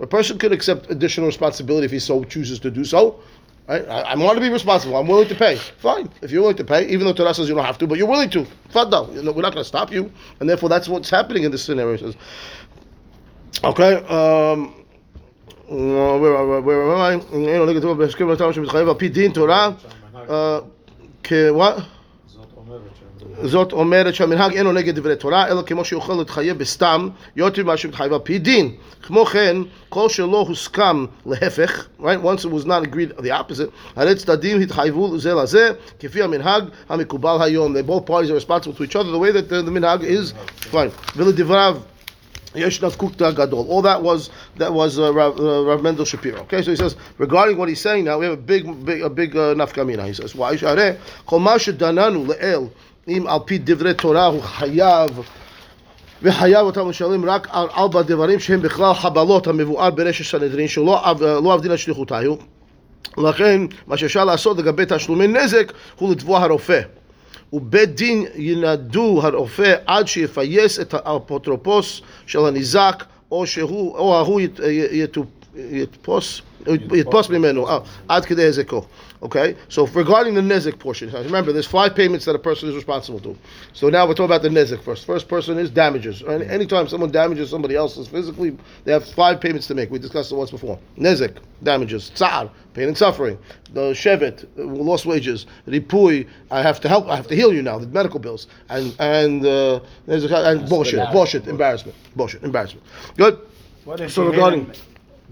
person 0.07 0.37
could 0.37 0.53
accept 0.53 0.89
additional 0.89 1.27
responsibility 1.27 1.85
if 1.85 1.91
he 1.91 1.99
so 1.99 2.23
chooses 2.23 2.59
to 2.59 2.71
do 2.71 2.85
so. 2.85 3.19
Right? 3.67 3.87
I, 3.87 4.01
I 4.01 4.15
want 4.15 4.37
to 4.37 4.41
be 4.41 4.49
responsible. 4.49 4.95
I'm 4.95 5.07
willing 5.07 5.27
to 5.27 5.35
pay. 5.35 5.55
Fine. 5.55 6.09
If 6.21 6.31
you're 6.31 6.41
willing 6.41 6.57
to 6.57 6.63
pay, 6.63 6.87
even 6.87 7.05
though 7.05 7.13
Torah 7.13 7.33
says 7.33 7.49
you 7.49 7.55
don't 7.55 7.65
have 7.65 7.77
to, 7.79 7.87
but 7.87 7.97
you're 7.97 8.07
willing 8.07 8.29
to. 8.31 8.45
Fadal. 8.73 9.13
We're 9.13 9.23
not 9.23 9.53
going 9.53 9.53
to 9.53 9.65
stop 9.65 9.91
you. 9.91 10.11
And 10.39 10.49
therefore, 10.49 10.69
that's 10.69 10.87
what's 10.87 11.09
happening 11.09 11.43
in 11.43 11.51
this 11.51 11.63
scenario. 11.63 12.13
Okay. 13.63 13.95
Um, 14.07 14.73
where, 15.67 16.37
am 16.37 16.97
I? 16.97 17.15
Torah. 19.33 19.77
Uh, 20.13 20.61
what? 21.53 21.85
זאת 23.42 23.72
אומרת 23.72 24.14
שהמנהג 24.14 24.52
אינו 24.52 24.72
נגד 24.72 24.94
דברי 24.94 25.16
תורה, 25.16 25.48
אלא 25.48 25.62
כמו 25.62 25.84
שיוכל 25.84 26.12
להתחייב 26.12 26.58
בסתם, 26.58 27.08
יותר 27.36 27.62
ממה 27.62 27.76
שמתחייב 27.76 28.12
על 28.12 28.18
פי 28.18 28.38
דין. 28.38 28.74
כמו 29.02 29.24
כן, 29.24 29.56
כל 29.88 30.08
שלא 30.08 30.44
הוסכם 30.48 31.04
להפך, 31.26 31.86
right? 32.00 32.02
once 32.02 32.44
it 32.44 32.50
was 32.50 32.66
not 32.66 32.82
agreed 32.82 33.18
the 33.18 33.30
opposite, 33.30 33.70
הרי 33.96 34.14
צדדים 34.14 34.60
התחייבו 34.60 35.18
זה 35.18 35.34
לזה, 35.34 35.70
כפי 36.00 36.22
המנהג 36.22 36.64
המקובל 36.88 37.36
היום. 37.40 37.76
They 37.76 37.88
both 37.88 38.06
parties 38.10 38.30
are 38.30 38.46
responsible 38.46 38.78
to 38.78 38.84
each 38.84 38.96
other, 38.96 39.10
the 39.10 39.18
way 39.18 39.32
that 39.32 39.48
the, 39.48 39.62
the 39.62 39.70
מנהג 39.70 40.02
is 40.02 40.32
fine. 40.72 41.16
ולדבריו 41.16 41.76
Yesh 42.56 42.80
Kukta 42.80 43.34
Gadol. 43.34 43.68
All 43.68 43.82
that 43.82 44.02
was 44.02 44.30
that 44.56 44.72
was 44.72 44.98
uh, 44.98 45.12
Rav, 45.12 45.38
uh, 45.38 45.64
Rav 45.64 45.82
Mendel 45.82 46.04
Shapiro. 46.04 46.40
Okay, 46.42 46.62
so 46.62 46.70
he 46.70 46.76
says 46.76 46.96
regarding 47.18 47.58
what 47.58 47.68
he's 47.68 47.80
saying 47.80 48.04
now, 48.04 48.18
we 48.18 48.24
have 48.24 48.34
a 48.34 48.36
big, 48.40 48.84
big, 48.84 49.02
a 49.02 49.10
big 49.10 49.36
uh, 49.36 49.54
nafkamina. 49.54 50.06
He 50.06 50.14
says, 50.14 50.34
"Why 50.34 50.56
share 50.56 50.98
kol 51.26 51.40
ma 51.40 51.58
shedananu 51.58 52.26
le'el 52.26 52.70
im 53.06 53.26
al 53.26 53.40
pi 53.40 53.58
divrei 53.58 53.96
Torah 53.96 54.30
hu 54.30 54.40
chayav." 54.40 55.24
וחייב 56.22 56.66
אותם 56.66 56.88
לשלם 56.88 57.24
רק 57.24 57.48
על 57.50 57.66
ארבע 57.76 58.02
דברים 58.02 58.40
שהם 58.40 58.62
בכלל 58.62 58.94
חבלות 58.94 59.46
המבואר 59.46 59.90
ברשת 59.90 60.24
סנהדרין 60.24 60.68
שלא 60.68 61.52
עבדין 61.52 61.70
על 61.70 61.76
שליחותה 61.76 62.18
היו 62.18 62.34
לכן 63.18 63.62
מה 63.86 63.96
שאפשר 63.96 64.24
לעשות 64.24 64.58
לגבי 64.58 64.84
תשלומי 64.88 65.26
נזק 65.26 65.72
הוא 65.98 66.12
לתבוע 66.12 66.40
הרופא 66.40 66.80
ובית 67.52 67.94
דין 67.94 68.24
ינדו 68.36 69.20
הרופא 69.22 69.74
עד 69.86 70.08
שיפייס 70.08 70.80
את 70.80 70.94
האפוטרופוס 70.94 72.00
של 72.26 72.46
הניזק, 72.46 73.04
או 73.30 73.46
שהוא, 73.46 73.96
או 73.96 74.16
ההוא 74.16 74.40
יתפוס, 75.54 76.42
Yitbas 76.65 77.29
mimenu. 77.29 77.65
Oh, 77.67 77.85
Ad 78.09 78.25
kedei. 78.25 78.85
Okay. 79.23 79.55
So 79.69 79.85
regarding 79.87 80.33
the 80.33 80.41
nezik 80.41 80.79
portion, 80.79 81.11
remember 81.11 81.51
there's 81.51 81.67
five 81.67 81.95
payments 81.95 82.25
that 82.25 82.35
a 82.35 82.39
person 82.39 82.69
is 82.69 82.75
responsible 82.75 83.19
to. 83.21 83.37
So 83.73 83.89
now 83.89 84.07
we're 84.07 84.13
talking 84.13 84.25
about 84.25 84.41
the 84.41 84.49
nezik 84.49 84.81
first. 84.83 85.05
First 85.05 85.27
person 85.27 85.57
is 85.57 85.69
damages. 85.69 86.23
Anytime 86.23 86.87
someone 86.87 87.11
damages 87.11 87.49
somebody 87.49 87.75
else's 87.75 88.07
physically, 88.07 88.57
they 88.83 88.91
have 88.91 89.05
five 89.05 89.39
payments 89.39 89.67
to 89.67 89.75
make. 89.75 89.91
We 89.91 89.99
discussed 89.99 90.31
it 90.31 90.35
once 90.35 90.51
before. 90.51 90.79
Nezik 90.97 91.37
damages. 91.63 92.09
Tsar 92.15 92.49
pain 92.73 92.87
and 92.87 92.97
suffering. 92.97 93.37
The 93.73 93.91
shevet 93.91 94.45
uh, 94.57 94.63
lost 94.63 95.05
wages. 95.05 95.45
Ripui 95.67 96.27
I 96.49 96.61
have 96.61 96.79
to 96.81 96.89
help. 96.89 97.07
I 97.07 97.15
have 97.15 97.27
to 97.27 97.35
heal 97.35 97.53
you 97.53 97.61
now. 97.61 97.77
The 97.79 97.87
medical 97.87 98.19
bills 98.19 98.47
and 98.69 98.95
and 98.99 99.45
uh, 99.45 99.79
and 100.07 100.21
boshet, 100.67 101.11
boshet, 101.11 101.47
embarrassment, 101.47 101.97
boshet, 102.17 102.43
embarrassment. 102.43 102.85
Good. 103.17 103.39
so 104.09 104.27
regarding 104.27 104.71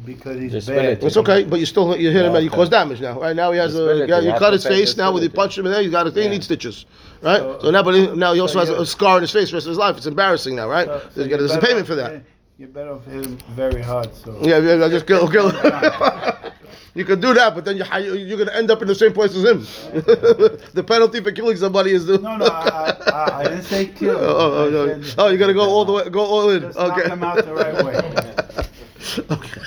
because 0.06 0.40
he's 0.40 0.68
bad. 0.68 1.04
It's 1.04 1.18
okay, 1.18 1.44
but 1.44 1.60
you 1.60 1.66
still 1.66 1.98
you 1.98 2.12
hit 2.12 2.26
him 2.26 2.36
and 2.36 2.44
you 2.44 2.50
cause 2.50 2.70
damage 2.70 3.02
now. 3.02 3.20
Right 3.20 3.36
now 3.36 3.52
he 3.52 3.60
has 3.60 3.76
a 3.76 4.08
you, 4.08 4.32
you 4.32 4.34
cut 4.38 4.54
his 4.54 4.66
face. 4.66 4.98
Now 4.98 5.12
with 5.12 5.24
you 5.24 5.30
punch 5.30 5.58
him 5.58 5.66
in 5.66 5.72
there, 5.72 5.82
you 5.82 5.92
got 5.92 6.08
a 6.08 6.12
thing. 6.12 6.24
He 6.24 6.30
needs 6.30 6.46
stitches. 6.46 6.86
Right. 7.22 7.40
So, 7.40 7.60
so 7.64 7.72
now, 7.72 7.84
but 7.84 8.16
now 8.16 8.34
he 8.34 8.40
also 8.40 8.60
has 8.60 8.70
a 8.70 8.86
scar 8.86 9.16
on 9.18 9.22
his 9.22 9.32
face 9.32 9.50
for 9.50 9.54
the 9.54 9.58
rest 9.58 9.68
of 9.68 9.72
his 9.72 9.78
life. 9.78 9.98
It's 9.98 10.06
embarrassing 10.06 10.56
now, 10.56 10.70
right? 10.70 10.88
So, 10.88 11.10
so 11.16 11.24
there's, 11.26 11.52
a 11.52 11.60
payment 11.60 11.86
for 11.86 11.96
that. 11.96 12.24
You 12.58 12.68
better 12.68 12.92
off 12.92 13.06
hit 13.06 13.26
him 13.26 13.38
very 13.52 13.82
hard. 13.82 14.14
So 14.16 14.38
yeah, 14.42 14.60
yeah, 14.60 14.88
just 14.90 15.08
kill, 15.08 15.30
kill. 15.30 15.48
you 16.94 17.06
can 17.06 17.22
do 17.22 17.34
that, 17.34 17.56
but 17.56 17.66
then 17.66 17.78
you, 17.78 17.86
you're 18.16 18.38
going 18.38 18.50
to 18.50 18.56
end 18.56 18.72
up 18.72 18.82
in 18.82 18.88
the 18.88 18.96
same 18.96 19.14
place 19.14 19.36
as 19.36 19.46
him. 19.46 19.60
the 20.74 20.84
penalty 20.86 21.22
for 21.22 21.32
killing 21.32 21.56
somebody 21.58 21.92
is 21.92 22.06
the. 22.06 22.18
No, 22.18 22.38
no, 22.38 22.46
I, 22.46 22.96
I, 23.08 23.40
I 23.40 23.44
didn't 23.44 23.64
say 23.64 23.86
kill. 23.88 24.18
Oh, 24.20 24.26
oh, 24.26 24.68
oh, 24.68 24.70
no. 24.70 25.04
oh 25.18 25.28
you 25.30 25.38
got 25.38 25.48
to 25.48 25.54
go 25.54 25.70
all 25.70 25.86
the 25.86 25.94
way, 25.94 26.10
go 26.10 26.26
all 26.26 26.50
in. 26.50 26.62
Just 26.62 26.78
okay. 26.78 27.08
knock 27.08 27.12
him 27.12 27.24
out 27.24 27.46
the 27.46 27.54
right 27.54 27.86
way. 27.86 28.66
okay. 29.32 29.62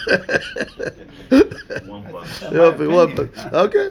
one 1.87 2.03
buck. 2.13 2.79
one 2.79 3.15
buck. 3.15 3.53
Okay. 3.53 3.91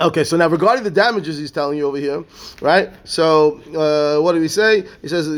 Okay, 0.00 0.22
so 0.22 0.36
now 0.36 0.48
regarding 0.48 0.84
the 0.84 0.92
damages 0.92 1.38
he's 1.38 1.50
telling 1.50 1.76
you 1.76 1.84
over 1.84 1.96
here, 1.96 2.22
right? 2.60 2.88
So 3.02 3.60
uh, 3.74 4.20
what 4.22 4.30
do 4.32 4.40
we 4.40 4.46
say? 4.46 4.84
He 5.02 5.08
says. 5.08 5.26
I 5.26 5.30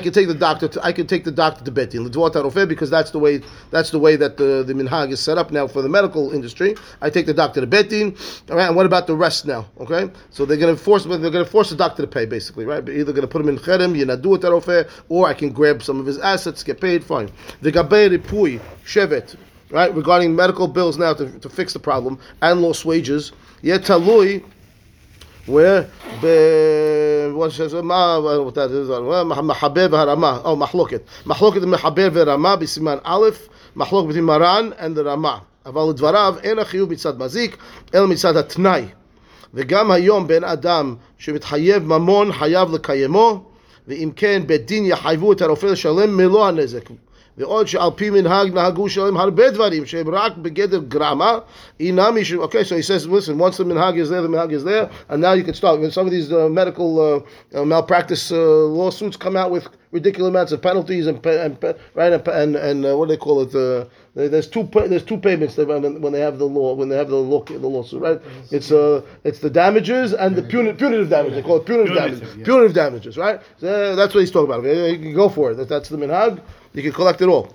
can 0.00 0.12
take 0.12 0.28
the 0.28 0.36
doctor. 0.38 0.68
To, 0.68 0.84
I 0.84 0.92
can 0.92 1.06
take 1.06 1.24
the 1.24 1.30
doctor 1.30 1.64
to 1.64 1.70
bet 1.70 1.88
din 1.90 2.04
because 2.04 2.90
that's 2.90 3.10
the 3.10 3.18
way. 3.18 3.40
That's 3.70 3.90
the 3.90 3.98
way 3.98 4.16
that 4.16 4.36
the, 4.36 4.64
the 4.66 4.74
minhag 4.74 5.12
is 5.12 5.20
set 5.20 5.38
up 5.38 5.50
now 5.50 5.66
for 5.66 5.80
the 5.80 5.88
medical 5.88 6.30
industry. 6.32 6.76
I 7.00 7.08
take 7.08 7.24
the 7.24 7.32
doctor 7.32 7.62
to 7.62 7.66
bet 7.66 7.88
din. 7.88 8.14
All 8.50 8.56
right, 8.56 8.66
and 8.66 8.76
what 8.76 8.84
about 8.84 9.06
the 9.06 9.16
rest 9.16 9.46
now? 9.46 9.64
Okay, 9.80 10.10
so 10.28 10.44
they're 10.44 10.58
going 10.58 10.76
to 10.76 10.82
force. 10.82 11.04
They're 11.04 11.18
going 11.18 11.32
to 11.32 11.46
force 11.46 11.70
the 11.70 11.76
doctor 11.76 12.02
to 12.02 12.08
pay 12.08 12.26
basically, 12.26 12.66
right? 12.66 12.86
Either 12.86 13.12
going 13.12 13.22
to 13.22 13.28
put 13.28 13.40
him 13.40 13.48
in 13.48 13.56
cherem 13.56 13.96
yenadu 13.96 14.36
et 14.36 14.42
harofeh, 14.42 14.86
or 15.08 15.26
I 15.26 15.32
can 15.32 15.52
grab 15.52 15.82
some 15.82 16.00
of 16.00 16.04
his 16.04 16.18
assets, 16.18 16.62
get 16.62 16.82
paid. 16.82 17.02
Fine. 17.02 17.30
The 17.62 17.72
gabei 17.72 18.10
ripui 18.14 18.60
shevet 18.84 19.36
right, 19.71 19.93
regarding 19.93 20.35
medical 20.35 20.67
bills 20.67 20.97
now 20.97 21.13
to, 21.13 21.39
to 21.39 21.49
fix 21.49 21.73
the 21.73 21.79
problem 21.79 22.19
and 22.41 22.61
lost 22.61 22.85
wages. 22.85 23.31
Yet 23.61 23.81
talui, 23.81 24.43
where 25.45 25.83
be 26.21 27.35
what 27.35 27.51
says 27.51 27.73
ma 27.73 28.19
what 28.19 28.55
that 28.55 28.71
is 28.71 28.89
mahaber 28.89 29.89
v'harama 29.89 30.41
oh 30.43 30.55
mahloket 30.55 31.03
mahloket 31.23 31.63
mehaber 31.63 32.09
v'harama 32.09 32.57
b'siman 32.57 32.99
aleph 33.05 33.47
mahlok 33.75 34.07
between 34.07 34.23
maran 34.23 34.73
and 34.73 34.95
the 34.95 35.03
rama 35.03 35.43
אבל 35.65 35.89
לדבריו 35.89 36.35
אין 36.43 36.59
החיוב 36.59 36.91
מצד 36.91 37.19
מזיק 37.19 37.57
אלא 37.95 38.07
מצד 38.07 38.37
התנאי 38.37 38.85
וגם 39.53 39.91
היום 39.91 40.27
בן 40.27 40.43
אדם 40.43 40.95
שמתחייב 41.17 41.83
ממון 41.83 42.33
חייב 42.33 42.73
לקיימו 42.73 43.43
ואם 43.87 44.11
כן 44.15 44.43
בית 44.45 44.65
דין 44.65 44.85
יחייבו 44.85 45.33
את 45.33 45.41
הרופא 45.41 45.65
לשלם 45.65 46.17
מלוא 46.17 46.47
הנזק 46.47 46.89
ועוד 47.39 47.67
שעל 47.67 47.89
פי 47.95 48.09
מנהג 48.09 48.53
נהגו 48.53 48.85
לשלם 48.85 49.17
הרבה 49.17 49.51
דברים 49.51 49.85
שהם 49.85 50.09
רק 50.09 50.37
בגדר 50.37 50.79
גרמה, 50.87 51.37
אינם 51.79 52.13
מי 52.13 52.25
ש... 52.25 52.33
Okay, 52.33 52.63
so 52.63 52.75
he 52.75 52.81
says, 52.81 53.07
listen, 53.07 53.37
once 53.37 53.57
the 53.57 53.65
minhag 53.65 53.97
is 53.97 54.09
there, 54.09 54.21
the 54.21 54.27
minhag 54.27 54.51
is 54.53 54.63
there, 54.63 54.89
and 55.09 55.21
now 55.21 55.33
you 55.33 55.43
can 55.43 55.53
start. 55.53 55.79
When 55.79 55.91
some 55.91 56.05
of 56.05 56.11
these 56.11 56.31
uh, 56.31 56.47
medical 56.49 56.89
uh, 56.99 57.59
uh, 57.59 57.65
malpractice 57.65 58.31
uh, 58.31 58.37
lawsuits 58.79 59.17
come 59.17 59.35
out 59.35 59.51
with 59.51 59.67
ridiculous 59.92 60.28
amounts 60.30 60.52
of 60.52 60.62
penalties 60.62 61.06
and, 61.06 61.24
and 61.26 61.58
right 61.94 62.12
and, 62.12 62.28
and, 62.28 62.56
and 62.56 62.86
uh, 62.86 62.96
what 62.96 63.08
do 63.08 63.14
they 63.14 63.18
call 63.18 63.42
it? 63.42 63.54
Uh, 63.54 63.86
there's 64.14 64.48
two 64.48 64.68
there's 64.72 65.04
two 65.04 65.16
payments 65.18 65.56
when 65.56 66.00
when 66.00 66.12
they 66.12 66.20
have 66.20 66.38
the 66.38 66.44
law 66.46 66.74
when 66.74 66.88
they 66.88 66.96
have 66.96 67.08
the 67.08 67.16
law 67.16 67.42
the 67.44 67.58
lawsuit 67.58 68.00
right. 68.02 68.20
It's 68.50 68.70
uh 68.72 69.02
it's 69.24 69.40
the 69.40 69.50
damages 69.50 70.12
and 70.12 70.36
the 70.36 70.42
puni- 70.42 70.72
punitive 70.74 71.10
damages. 71.10 71.36
They 71.36 71.42
call 71.42 71.56
it 71.58 71.66
punitive, 71.66 71.94
Punitive, 71.94 72.18
damages. 72.20 72.36
yeah. 72.38 72.44
Punitive 72.44 72.74
damages, 72.74 73.16
right? 73.16 73.40
So, 73.58 73.96
that's 73.96 74.14
what 74.14 74.20
he's 74.20 74.30
talking 74.30 74.52
about. 74.52 74.64
You 74.64 74.98
can 74.98 75.14
go 75.14 75.28
for 75.28 75.52
it. 75.52 75.54
That, 75.56 75.68
that's 75.68 75.88
the 75.88 75.96
minhag. 75.96 76.40
You 76.74 76.82
can 76.82 76.92
collect 76.92 77.20
it 77.22 77.28
all. 77.28 77.52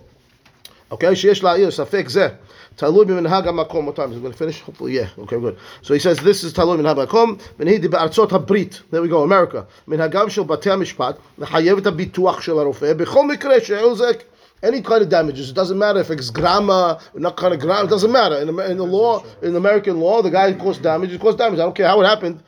Okay, 0.92 1.08
sheyesh 1.08 1.42
la'ir 1.42 1.70
safek 1.70 2.06
zeh. 2.06 2.38
min 2.80 3.24
b'minhag 3.24 3.46
Makom. 3.46 3.86
What 3.86 3.96
time 3.96 4.12
is 4.12 4.18
it? 4.18 4.20
We're 4.20 4.22
going 4.22 4.32
to 4.34 4.38
finish? 4.38 4.62
Hopefully, 4.62 4.94
yeah. 4.94 5.10
Okay, 5.18 5.39
good. 5.39 5.58
So 5.82 5.96
he 5.96 6.00
says 6.00 6.20
this 6.20 6.44
is 6.44 6.54
talui 6.54 6.80
minhag 6.80 6.96
ha'makom. 6.98 7.42
Minhi 7.58 7.82
di 7.82 7.88
ba'arzot 7.88 8.30
ha'brit. 8.30 8.82
There 8.92 9.01
we 9.01 9.08
go, 9.08 9.24
America. 9.24 9.65
Minhagam 9.88 10.30
shel 10.30 10.46
batei 10.46 10.72
ha'mishpat. 10.72 11.18
the 11.38 11.46
et 11.46 11.84
ha'bituach 11.84 12.42
shel 12.42 12.60
ha'rofeh. 12.60 12.94
B'chol 13.00 13.36
mikre 13.36 13.63
she'ozek. 13.63 14.25
Any 14.62 14.82
kind 14.84 15.01
of 15.01 15.10
damages. 15.10 15.50
It 15.50 15.54
doesn't 15.54 15.77
matter 15.77 16.00
if 16.00 16.12
it's 16.12 16.30
grama, 16.30 17.00
not 17.15 17.36
kind 17.36 17.54
of 17.54 17.60
grama. 17.60 17.88
It 17.88 17.89
doesn't 17.89 18.12
matter. 18.12 18.38
In, 18.38 18.50
in 18.50 18.77
the 18.77 18.86
law, 18.86 19.24
in 19.42 19.56
American 19.56 20.00
law, 20.00 20.22
the 20.22 20.30
guy 20.30 20.51
who 20.51 20.60
caused 20.60 20.84
damage, 20.84 21.12
he 21.12 21.18
caused 21.18 21.39
damage. 21.39 21.60
I 21.60 21.63
don't 21.63 21.75
care 21.75 21.88
how 21.88 22.00
it 22.01 22.06
happened. 22.06 22.42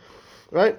Right? 0.52 0.78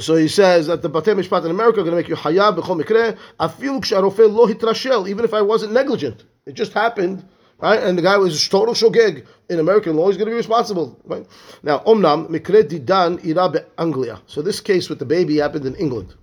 So 0.00 0.14
he 0.14 0.28
says 0.28 0.68
that 0.68 0.80
the 0.80 0.88
Batei 0.88 1.14
Mishpat 1.20 1.44
in 1.44 1.50
America 1.50 1.80
are 1.80 1.84
going 1.84 1.90
to 1.90 1.96
make 1.96 2.08
you 2.08 2.16
hayab 2.16 2.56
b'chol 2.56 2.82
mikre, 2.82 3.18
afilu 3.38 3.80
k'sharofeh 3.80 4.32
lo 4.32 4.46
hitrashel, 4.46 5.08
even 5.08 5.24
if 5.24 5.34
I 5.34 5.42
wasn't 5.42 5.72
negligent. 5.72 6.24
It 6.45 6.53
just 6.53 6.73
happened, 6.73 7.25
right? 7.59 7.81
And 7.81 7.97
the 7.97 8.01
guy 8.01 8.17
was 8.17 8.47
total 8.47 8.73
shogeg. 8.73 9.25
In 9.49 9.59
American 9.59 9.95
law, 9.95 10.07
he's 10.07 10.17
going 10.17 10.27
to 10.27 10.31
be 10.31 10.37
responsible, 10.37 10.99
right? 11.05 11.25
Now, 11.63 11.79
omnam 11.79 12.29
mikre 12.29 12.63
didan 12.63 13.25
ira 13.25 13.65
Anglia. 13.77 14.21
So 14.27 14.41
this 14.41 14.59
case 14.59 14.89
with 14.89 14.99
the 14.99 15.05
baby 15.05 15.37
happened 15.37 15.65
in 15.65 15.75
England. 15.75 16.15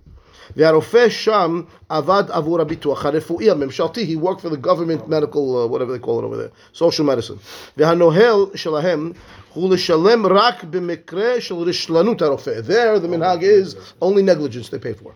והרופא 0.55 1.09
שם 1.09 1.61
עבד 1.89 2.23
עבור 2.29 2.61
הביטוח 2.61 3.05
הרפואי 3.05 3.51
הממשלתי, 3.51 4.05
he 4.05 4.15
worked 4.15 4.41
for 4.41 4.49
the 4.49 4.57
government 4.57 5.09
medical, 5.09 5.57
uh, 5.57 5.67
whatever 5.67 5.91
they 5.91 5.99
call 5.99 6.19
it 6.19 6.23
over 6.23 6.37
there, 6.37 6.51
social 6.73 7.05
medicine. 7.05 7.37
והנוהל 7.77 8.45
שלהם 8.55 9.11
הוא 9.53 9.73
לשלם 9.73 10.25
רק 10.25 10.63
במקרה 10.63 11.41
של 11.41 11.55
רשלנות 11.55 12.21
הרופא. 12.21 12.61
There 12.67 12.99
the 12.99 13.07
מנהג 13.07 13.43
is 13.43 13.75
only 14.01 14.21
negligence 14.21 14.69
they 14.69 14.79
pay 14.79 14.93
for. 14.93 15.13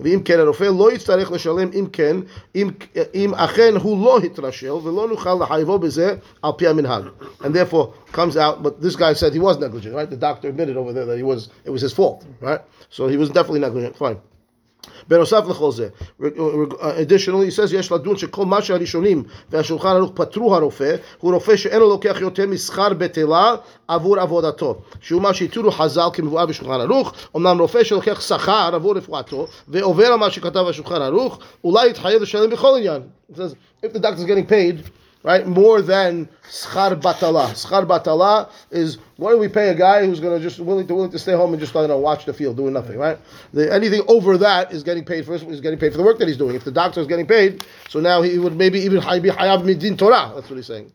ואם 0.00 0.20
כן 0.24 0.40
הרופא 0.40 0.64
לא 0.78 0.92
יצטרך 0.92 1.32
לשלם 1.32 1.70
אם 1.74 1.86
כן, 1.92 2.16
אם, 2.54 2.70
אם 3.14 3.34
אכן 3.34 3.74
הוא 3.82 4.04
לא 4.04 4.18
התרשל 4.18 4.72
ולא 4.72 5.08
נוכל 5.08 5.34
לחייבו 5.40 5.78
בזה 5.78 6.16
על 6.42 6.52
פי 6.56 6.66
המנהג. 6.66 7.04
And 7.40 7.54
therefore 7.54 7.92
comes 8.12 8.36
out, 8.36 8.62
but 8.62 8.80
this 8.80 8.96
guy 8.96 9.12
said 9.12 9.32
he 9.32 9.40
was 9.40 9.58
negligent, 9.58 9.94
right? 9.94 10.10
The 10.10 10.16
doctor 10.16 10.48
admitted 10.48 10.76
over 10.76 10.92
there 10.92 11.06
that 11.06 11.16
he 11.16 11.22
was, 11.22 11.48
it 11.64 11.70
was 11.70 11.82
his 11.82 11.92
fault, 11.92 12.24
right? 12.40 12.60
So 12.90 13.08
he 13.08 13.16
was 13.16 13.28
definitely 13.28 13.60
negligent, 13.60 13.96
fine. 13.96 14.18
בנוסף 15.08 15.44
לכל 15.48 15.72
זה, 15.72 15.88
additionally, 16.20 17.48
he 17.48 17.56
says, 17.56 17.74
יש 17.74 17.92
לדון 17.92 18.16
שכל 18.16 18.46
מה 18.46 18.62
שהראשונים 18.62 19.22
והשולחן 19.50 19.88
ערוך 19.88 20.12
פטרו 20.14 20.54
הרופא, 20.54 20.96
הוא 21.18 21.34
רופא 21.34 21.56
שאינו 21.56 21.88
לוקח 21.88 22.16
יותר 22.20 22.46
משכר 22.46 22.94
בטלה 22.94 23.54
עבור 23.88 24.20
עבודתו, 24.20 24.80
שהוא 25.00 25.22
מה 25.22 25.34
שהתירו 25.34 25.70
חז"ל 25.70 26.08
כמבואר 26.12 26.46
בשולחן 26.46 26.80
ערוך, 26.80 27.12
אמנם 27.36 27.58
רופא 27.60 27.84
שלוקח 27.84 28.20
שכר 28.20 28.70
עבור 28.74 28.96
רפואתו, 28.96 29.46
ועובר 29.68 30.06
על 30.06 30.16
מה 30.16 30.30
שכתב 30.30 30.64
השולחן 30.68 31.02
ערוך, 31.02 31.38
אולי 31.64 31.90
יתחייב 31.90 32.22
לשלם 32.22 32.50
בכל 32.50 32.74
עניין. 32.76 33.02
It 33.32 33.36
says, 33.36 33.54
if 33.82 33.92
the 33.92 33.98
doctor 33.98 34.20
is 34.20 34.24
getting 34.24 34.46
paid, 34.46 34.82
right, 35.23 35.45
more 35.45 35.81
than 35.81 36.27
schar 36.49 36.99
batala. 36.99 37.49
Schar 37.51 37.85
batala 37.85 38.49
is 38.71 38.97
what 39.17 39.31
do 39.31 39.37
we 39.37 39.47
pay 39.47 39.69
a 39.69 39.75
guy 39.75 40.05
who's 40.05 40.19
going 40.19 40.37
to 40.37 40.41
just 40.41 40.59
willing 40.59 40.87
to 40.87 40.95
willing 40.95 41.11
to 41.11 41.19
stay 41.19 41.33
home 41.33 41.53
and 41.53 41.59
just 41.59 41.73
you 41.73 41.87
know, 41.87 41.97
watch 41.97 42.25
the 42.25 42.33
field 42.33 42.57
doing 42.57 42.73
nothing, 42.73 42.97
right? 42.97 43.17
The, 43.53 43.71
anything 43.73 44.01
over 44.07 44.37
that 44.37 44.71
is 44.71 44.83
getting 44.83 45.05
paid 45.05 45.25
for 45.25 45.35
is 45.35 45.61
getting 45.61 45.79
paid 45.79 45.91
for 45.91 45.97
the 45.97 46.03
work 46.03 46.19
that 46.19 46.27
he's 46.27 46.37
doing. 46.37 46.55
If 46.55 46.63
the 46.63 46.71
doctor 46.71 47.01
is 47.01 47.07
getting 47.07 47.27
paid, 47.27 47.65
so 47.89 47.99
now 47.99 48.21
he 48.21 48.37
would 48.37 48.55
maybe 48.55 48.79
even 48.79 48.99
be 48.99 49.29
hayav 49.29 49.63
midin 49.63 49.97
Torah. 49.97 50.31
That's 50.35 50.49
what 50.49 50.55
he's 50.55 50.67
saying. 50.67 50.91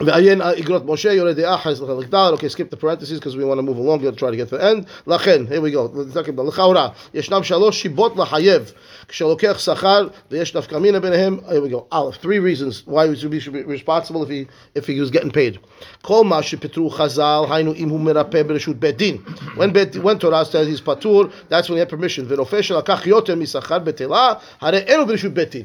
ועיין 0.00 0.42
איגרות 0.42 0.82
משה 0.86 1.12
יורה 1.12 1.32
דעה 1.32 1.58
חס 1.58 1.80
לחלק 1.80 2.14
ד', 2.14 2.32
okay, 2.34 2.48
skip 2.48 2.70
the 2.70 2.76
parentheses 2.76 3.18
because 3.18 3.36
we 3.36 3.44
want 3.44 3.58
to 3.58 3.62
move 3.62 3.78
along, 3.78 4.00
we'll 4.00 4.12
try 4.12 4.30
to 4.30 4.36
get 4.36 4.48
to 4.48 4.56
the 4.56 4.64
end. 4.64 4.84
לכן, 5.06 5.46
here 5.48 5.60
we 5.60 5.72
go, 5.72 6.42
לכאורה, 6.48 6.88
ישנם 7.14 7.42
שלוש 7.42 7.82
שיבות 7.82 8.16
לחייב 8.16 8.72
כשלוקח 9.08 9.58
שכר 9.58 10.06
ויש 10.30 10.56
נפקא 10.56 10.76
מינה 10.76 11.00
ביניהם, 11.00 11.38
here 11.48 11.68
we 11.68 11.72
go, 11.72 11.86
א', 11.90 12.10
three 12.22 12.38
reasons 12.38 12.86
why 12.86 13.08
he 13.08 13.16
should 13.16 13.30
be, 13.30 13.40
should 13.40 13.52
be 13.52 13.62
responsible 13.62 14.22
if 14.22 14.28
he, 14.28 14.46
if 14.74 14.86
he 14.86 15.00
was 15.00 15.10
getting 15.10 15.30
paid. 15.30 15.58
כל 16.02 16.24
מה 16.24 16.42
שפיטרו 16.42 16.90
חז"ל, 16.90 17.42
היינו 17.50 17.74
אם 17.74 17.88
הוא 17.88 18.00
מרפא 18.00 18.42
ברשות 18.42 18.76
בית 18.76 18.96
דין. 18.96 19.16
When, 19.56 19.72
בית, 19.72 19.96
when 19.96 20.18
Torah 20.18 20.44
says 20.44 20.68
he's 20.68 20.80
פטור, 20.80 21.24
that's 21.50 21.68
when 21.68 21.76
he 21.76 21.80
had 21.80 21.90
permission. 21.90 22.24
ורופא 22.28 22.62
שלקח 22.62 23.06
יותר 23.06 23.34
משכר 23.34 23.78
בטלה, 23.78 24.32
הרי 24.60 24.78
אינו 24.78 25.06
ברשות 25.06 25.34
בית 25.34 25.50
דין. 25.50 25.64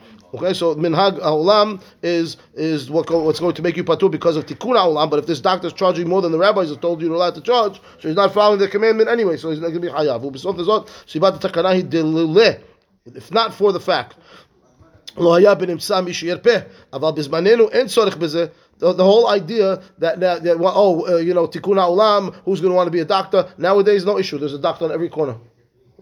Okay, 0.33 0.53
so 0.53 0.75
minhag 0.75 1.19
haolam 1.19 1.81
is 2.01 2.37
is 2.53 2.89
what 2.89 3.05
go, 3.05 3.21
what's 3.21 3.41
going 3.41 3.53
to 3.55 3.61
make 3.61 3.75
you 3.75 3.83
patur 3.83 4.09
because 4.09 4.37
of 4.37 4.45
tikkun 4.45 4.77
haolam. 4.77 5.09
But 5.09 5.19
if 5.19 5.25
this 5.25 5.41
doctor 5.41 5.67
is 5.67 5.73
charging 5.73 6.07
more 6.07 6.21
than 6.21 6.31
the 6.31 6.37
rabbis 6.37 6.69
have 6.69 6.79
told 6.79 7.01
you 7.01 7.07
you're 7.07 7.15
allowed 7.15 7.35
to 7.35 7.41
charge, 7.41 7.81
so 7.99 8.07
he's 8.07 8.15
not 8.15 8.33
following 8.33 8.59
the 8.59 8.69
commandment 8.69 9.09
anyway. 9.09 9.35
So 9.35 9.49
he's 9.49 9.59
not 9.59 9.69
going 9.69 9.81
to 9.81 9.87
be 9.87 9.93
hayav. 9.93 10.23
If 13.13 13.31
not 13.31 13.53
for 13.53 13.73
the 13.73 13.79
fact. 13.79 14.15
The, 18.81 18.93
the, 18.93 19.03
whole 19.03 19.27
idea 19.27 19.83
that, 19.97 20.19
that, 20.21 20.43
that 20.43 20.57
well, 20.57 20.73
oh, 20.75 21.07
uh, 21.07 21.17
you 21.17 21.33
know, 21.33 21.47
tikkun 21.47 21.75
ha'olam, 21.75 22.33
who's 22.45 22.61
going 22.61 22.71
to 22.71 22.75
want 22.75 22.87
to 22.87 22.91
be 22.91 23.01
a 23.01 23.05
doctor? 23.05 23.51
Nowadays, 23.57 24.05
no 24.05 24.17
issue. 24.17 24.37
There's 24.37 24.53
a 24.53 24.59
doctor 24.59 24.85
on 24.85 24.91
every 24.91 25.09
corner. 25.09 25.35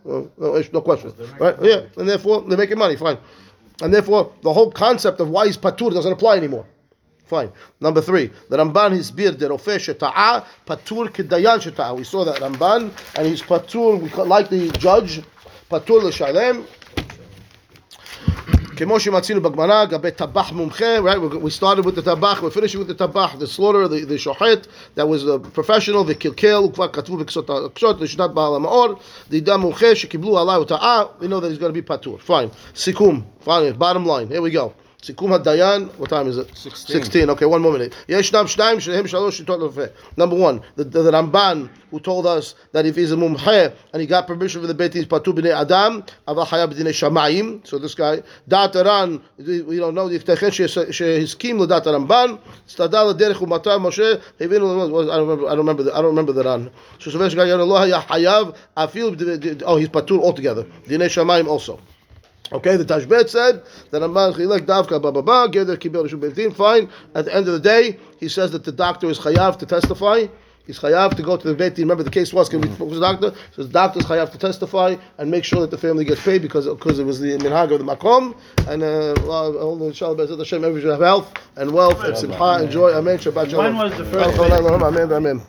Well, 0.04 0.32
no, 0.38 0.64
no, 0.72 0.82
question. 0.82 1.14
Right? 1.40 1.56
Yeah, 1.62 1.82
and 1.98 2.08
therefore, 2.08 2.42
they're 2.42 2.58
making 2.58 2.78
money. 2.78 2.96
Fine. 2.96 3.18
And 3.82 3.94
therefore, 3.94 4.32
the 4.42 4.52
whole 4.52 4.72
concept 4.72 5.20
of 5.20 5.30
why 5.30 5.46
he's 5.46 5.58
patur 5.58 5.94
doesn't 5.94 6.12
apply 6.12 6.38
anymore. 6.38 6.66
Fine. 7.26 7.52
Number 7.80 8.02
three, 8.02 8.32
the 8.50 8.58
Ramban 8.58 8.92
his 8.92 9.12
bir 9.12 9.32
de 9.32 9.48
rofe 9.48 9.78
sheta'a 9.78 10.46
patur 10.66 11.10
kedayan 11.10 11.60
sheta'a. 11.60 11.96
We 11.96 12.04
saw 12.04 12.26
that 12.26 12.38
Ramban, 12.38 12.92
and 13.16 13.28
he's 13.28 13.42
patur 13.42 14.02
we 14.02 14.10
like 14.24 14.50
the 14.50 14.70
judge 14.72 15.22
patur 15.70 16.02
l'shalem. 16.04 16.66
Right? 18.80 18.88
We 21.42 21.50
started 21.50 21.86
with 21.86 21.96
the 21.96 22.02
Tabach, 22.02 22.42
we're 22.42 22.50
finishing 22.50 22.80
with 22.80 22.88
the 22.88 22.96
Tabach, 22.96 23.38
the 23.38 23.48
slaughter, 23.48 23.88
the, 23.88 24.06
the 24.06 24.16
Shohet, 24.16 24.68
that 24.96 25.08
was 25.08 25.26
the 25.26 25.40
professional, 25.40 26.04
the 26.04 26.16
Kilkel, 26.16 26.72
Ukva 26.72 26.92
Katvu 26.92 27.24
Viksot 27.24 27.46
Akshot, 27.46 28.00
Lishnat 28.00 28.34
Baal 28.34 28.60
Maor, 28.60 29.02
the 29.30 29.42
Dam 29.42 29.64
Mumche, 29.64 29.94
Shekiblu 29.94 30.38
Allah 30.38 30.66
Ta'ah, 30.66 31.12
we 31.20 31.28
know 31.28 31.40
that 31.40 31.50
he's 31.50 31.58
going 31.58 31.74
to 31.74 31.82
be 31.82 31.86
Patur. 31.86 32.20
Fine. 32.20 32.52
Sikum, 32.74 33.26
finally, 33.42 33.74
bottom 33.74 34.06
line, 34.06 34.28
here 34.28 34.42
we 34.42 34.52
go. 34.52 34.74
סיכום 35.05 35.33
הדיין, 35.33 35.89
what 36.01 36.05
time 36.05 36.27
is 36.29 36.39
it? 36.39 36.57
16. 36.57 37.03
16, 37.03 37.31
okay, 37.31 37.45
one 37.45 37.61
more 37.61 37.73
minute. 37.73 37.95
ישנם 38.09 38.47
שניים 38.47 38.81
שלהם 38.81 39.07
שלוש 39.07 39.37
שיטות 39.37 39.61
לרופא. 39.61 39.85
Number 40.21 40.35
one, 40.35 40.61
the, 40.81 40.85
the, 40.85 41.03
the 41.03 41.11
Ramban, 41.13 41.69
who 41.91 42.01
told 42.01 42.27
us 42.27 42.55
that 42.73 42.87
if 42.87 42.97
he's 42.97 43.13
a 43.13 43.17
mumche 43.17 43.73
and 43.93 44.01
he 44.01 44.07
got 44.07 44.27
permission 44.27 44.61
from 44.63 44.69
the 44.69 44.75
Beit 44.75 44.93
Din, 44.93 45.05
patu 45.05 45.35
b'nei 45.35 45.53
adam, 45.53 46.01
אבל 46.29 46.45
חייב 46.45 46.71
בדיני 46.71 46.93
שמיים, 46.93 47.61
so 47.65 47.79
this 47.79 47.95
guy, 47.95 48.23
דעת 48.49 48.77
הר"ן, 48.77 49.17
we 49.39 49.43
don't 49.79 49.95
know, 49.95 50.11
ייתכן 50.13 50.49
שהסכים 50.91 51.63
לדעת 51.63 51.87
הרמב"ן, 51.87 52.35
הסתדר 52.69 53.05
לדרך 53.05 53.43
ומטר 53.43 53.79
משה, 53.79 54.13
הבינו, 54.41 54.85
I 54.85 54.87
don't 54.87 55.11
remember, 55.11 55.49
I 55.51 55.55
don't 55.55 55.67
remember, 55.67 55.83
the- 55.83 55.95
I 55.95 56.01
don't 56.01 56.15
remember 56.17 56.33
the 56.33 56.47
ר"ן. 56.47 56.67
שסובר 56.99 57.29
שגיא 57.29 57.45
לא 57.55 57.83
היה 57.83 58.01
חייב, 58.01 58.49
אפילו, 58.75 59.11
oh, 59.61 59.65
he's 59.65 59.89
פטור 59.91 60.33
altogether, 60.33 60.89
דיני 60.89 61.09
שמיים 61.09 61.47
also. 61.49 61.73
Okay, 62.52 62.78
the 62.78 62.86
Tashbetz 62.86 63.30
said 63.30 63.62
that 63.92 64.02
Ramban 64.02 64.34
Chilek 64.34 64.62
Davka 64.62 65.00
Baba 65.02 65.22
Ba 65.22 65.48
Geder 65.50 65.78
Kibel 65.78 66.08
Rishon 66.08 66.20
Beit 66.20 66.34
Din. 66.34 66.52
Fine. 66.52 66.90
At 67.14 67.26
the 67.26 67.36
end 67.36 67.48
of 67.48 67.54
the 67.54 67.60
day, 67.60 68.00
he 68.20 68.28
says 68.28 68.52
that 68.52 68.64
the 68.64 68.72
doctor 68.72 69.08
is 69.08 69.20
chayav 69.20 69.60
to 69.60 69.68
testify. 69.68 70.26
He's 70.66 70.80
chayav 70.80 71.16
to 71.16 71.22
go 71.24 71.38
to 71.38 71.48
the 71.48 71.54
Beit 71.54 71.76
Din. 71.76 71.86
Remember 71.86 72.04
the 72.04 72.10
case 72.10 72.34
was 72.34 72.50
can 72.50 72.62
we 72.62 72.68
focus 72.70 72.96
the 72.96 73.02
doctor? 73.02 73.34
Says 73.56 73.68
the 73.68 73.74
doctor 73.74 74.00
is 74.00 74.06
chayav 74.06 74.32
to 74.32 74.40
testify 74.40 74.96
and 75.20 75.30
make 75.30 75.44
sure 75.44 75.62
that 75.62 75.70
the 75.70 75.78
family 75.78 76.06
gets 76.06 76.24
paid 76.24 76.42
because 76.42 76.68
because 76.68 76.98
it 76.98 77.04
was 77.06 77.20
the 77.20 77.38
minhag 77.38 77.72
of 77.72 77.86
the 77.86 77.86
makom 77.86 78.36
and 78.68 78.82
uh, 78.82 79.86
inshallah 79.86 80.16
Be'ezrat 80.16 80.40
Hashem 80.40 80.64
everybody 80.64 80.82
should 80.82 80.92
have 80.92 81.02
health 81.02 81.32
and 81.56 81.72
wealth 81.72 82.04
and 82.04 82.18
simcha 82.18 82.44
and 82.44 82.72
joy. 82.72 82.94
Amen. 82.94 83.20
Shabbat 83.20 83.52
shalom. 83.52 83.76
When 83.76 83.92
was 83.92 83.98
the 83.98 84.06
first. 84.06 84.40
Amen. 84.40 85.12
Amen. 85.12 85.42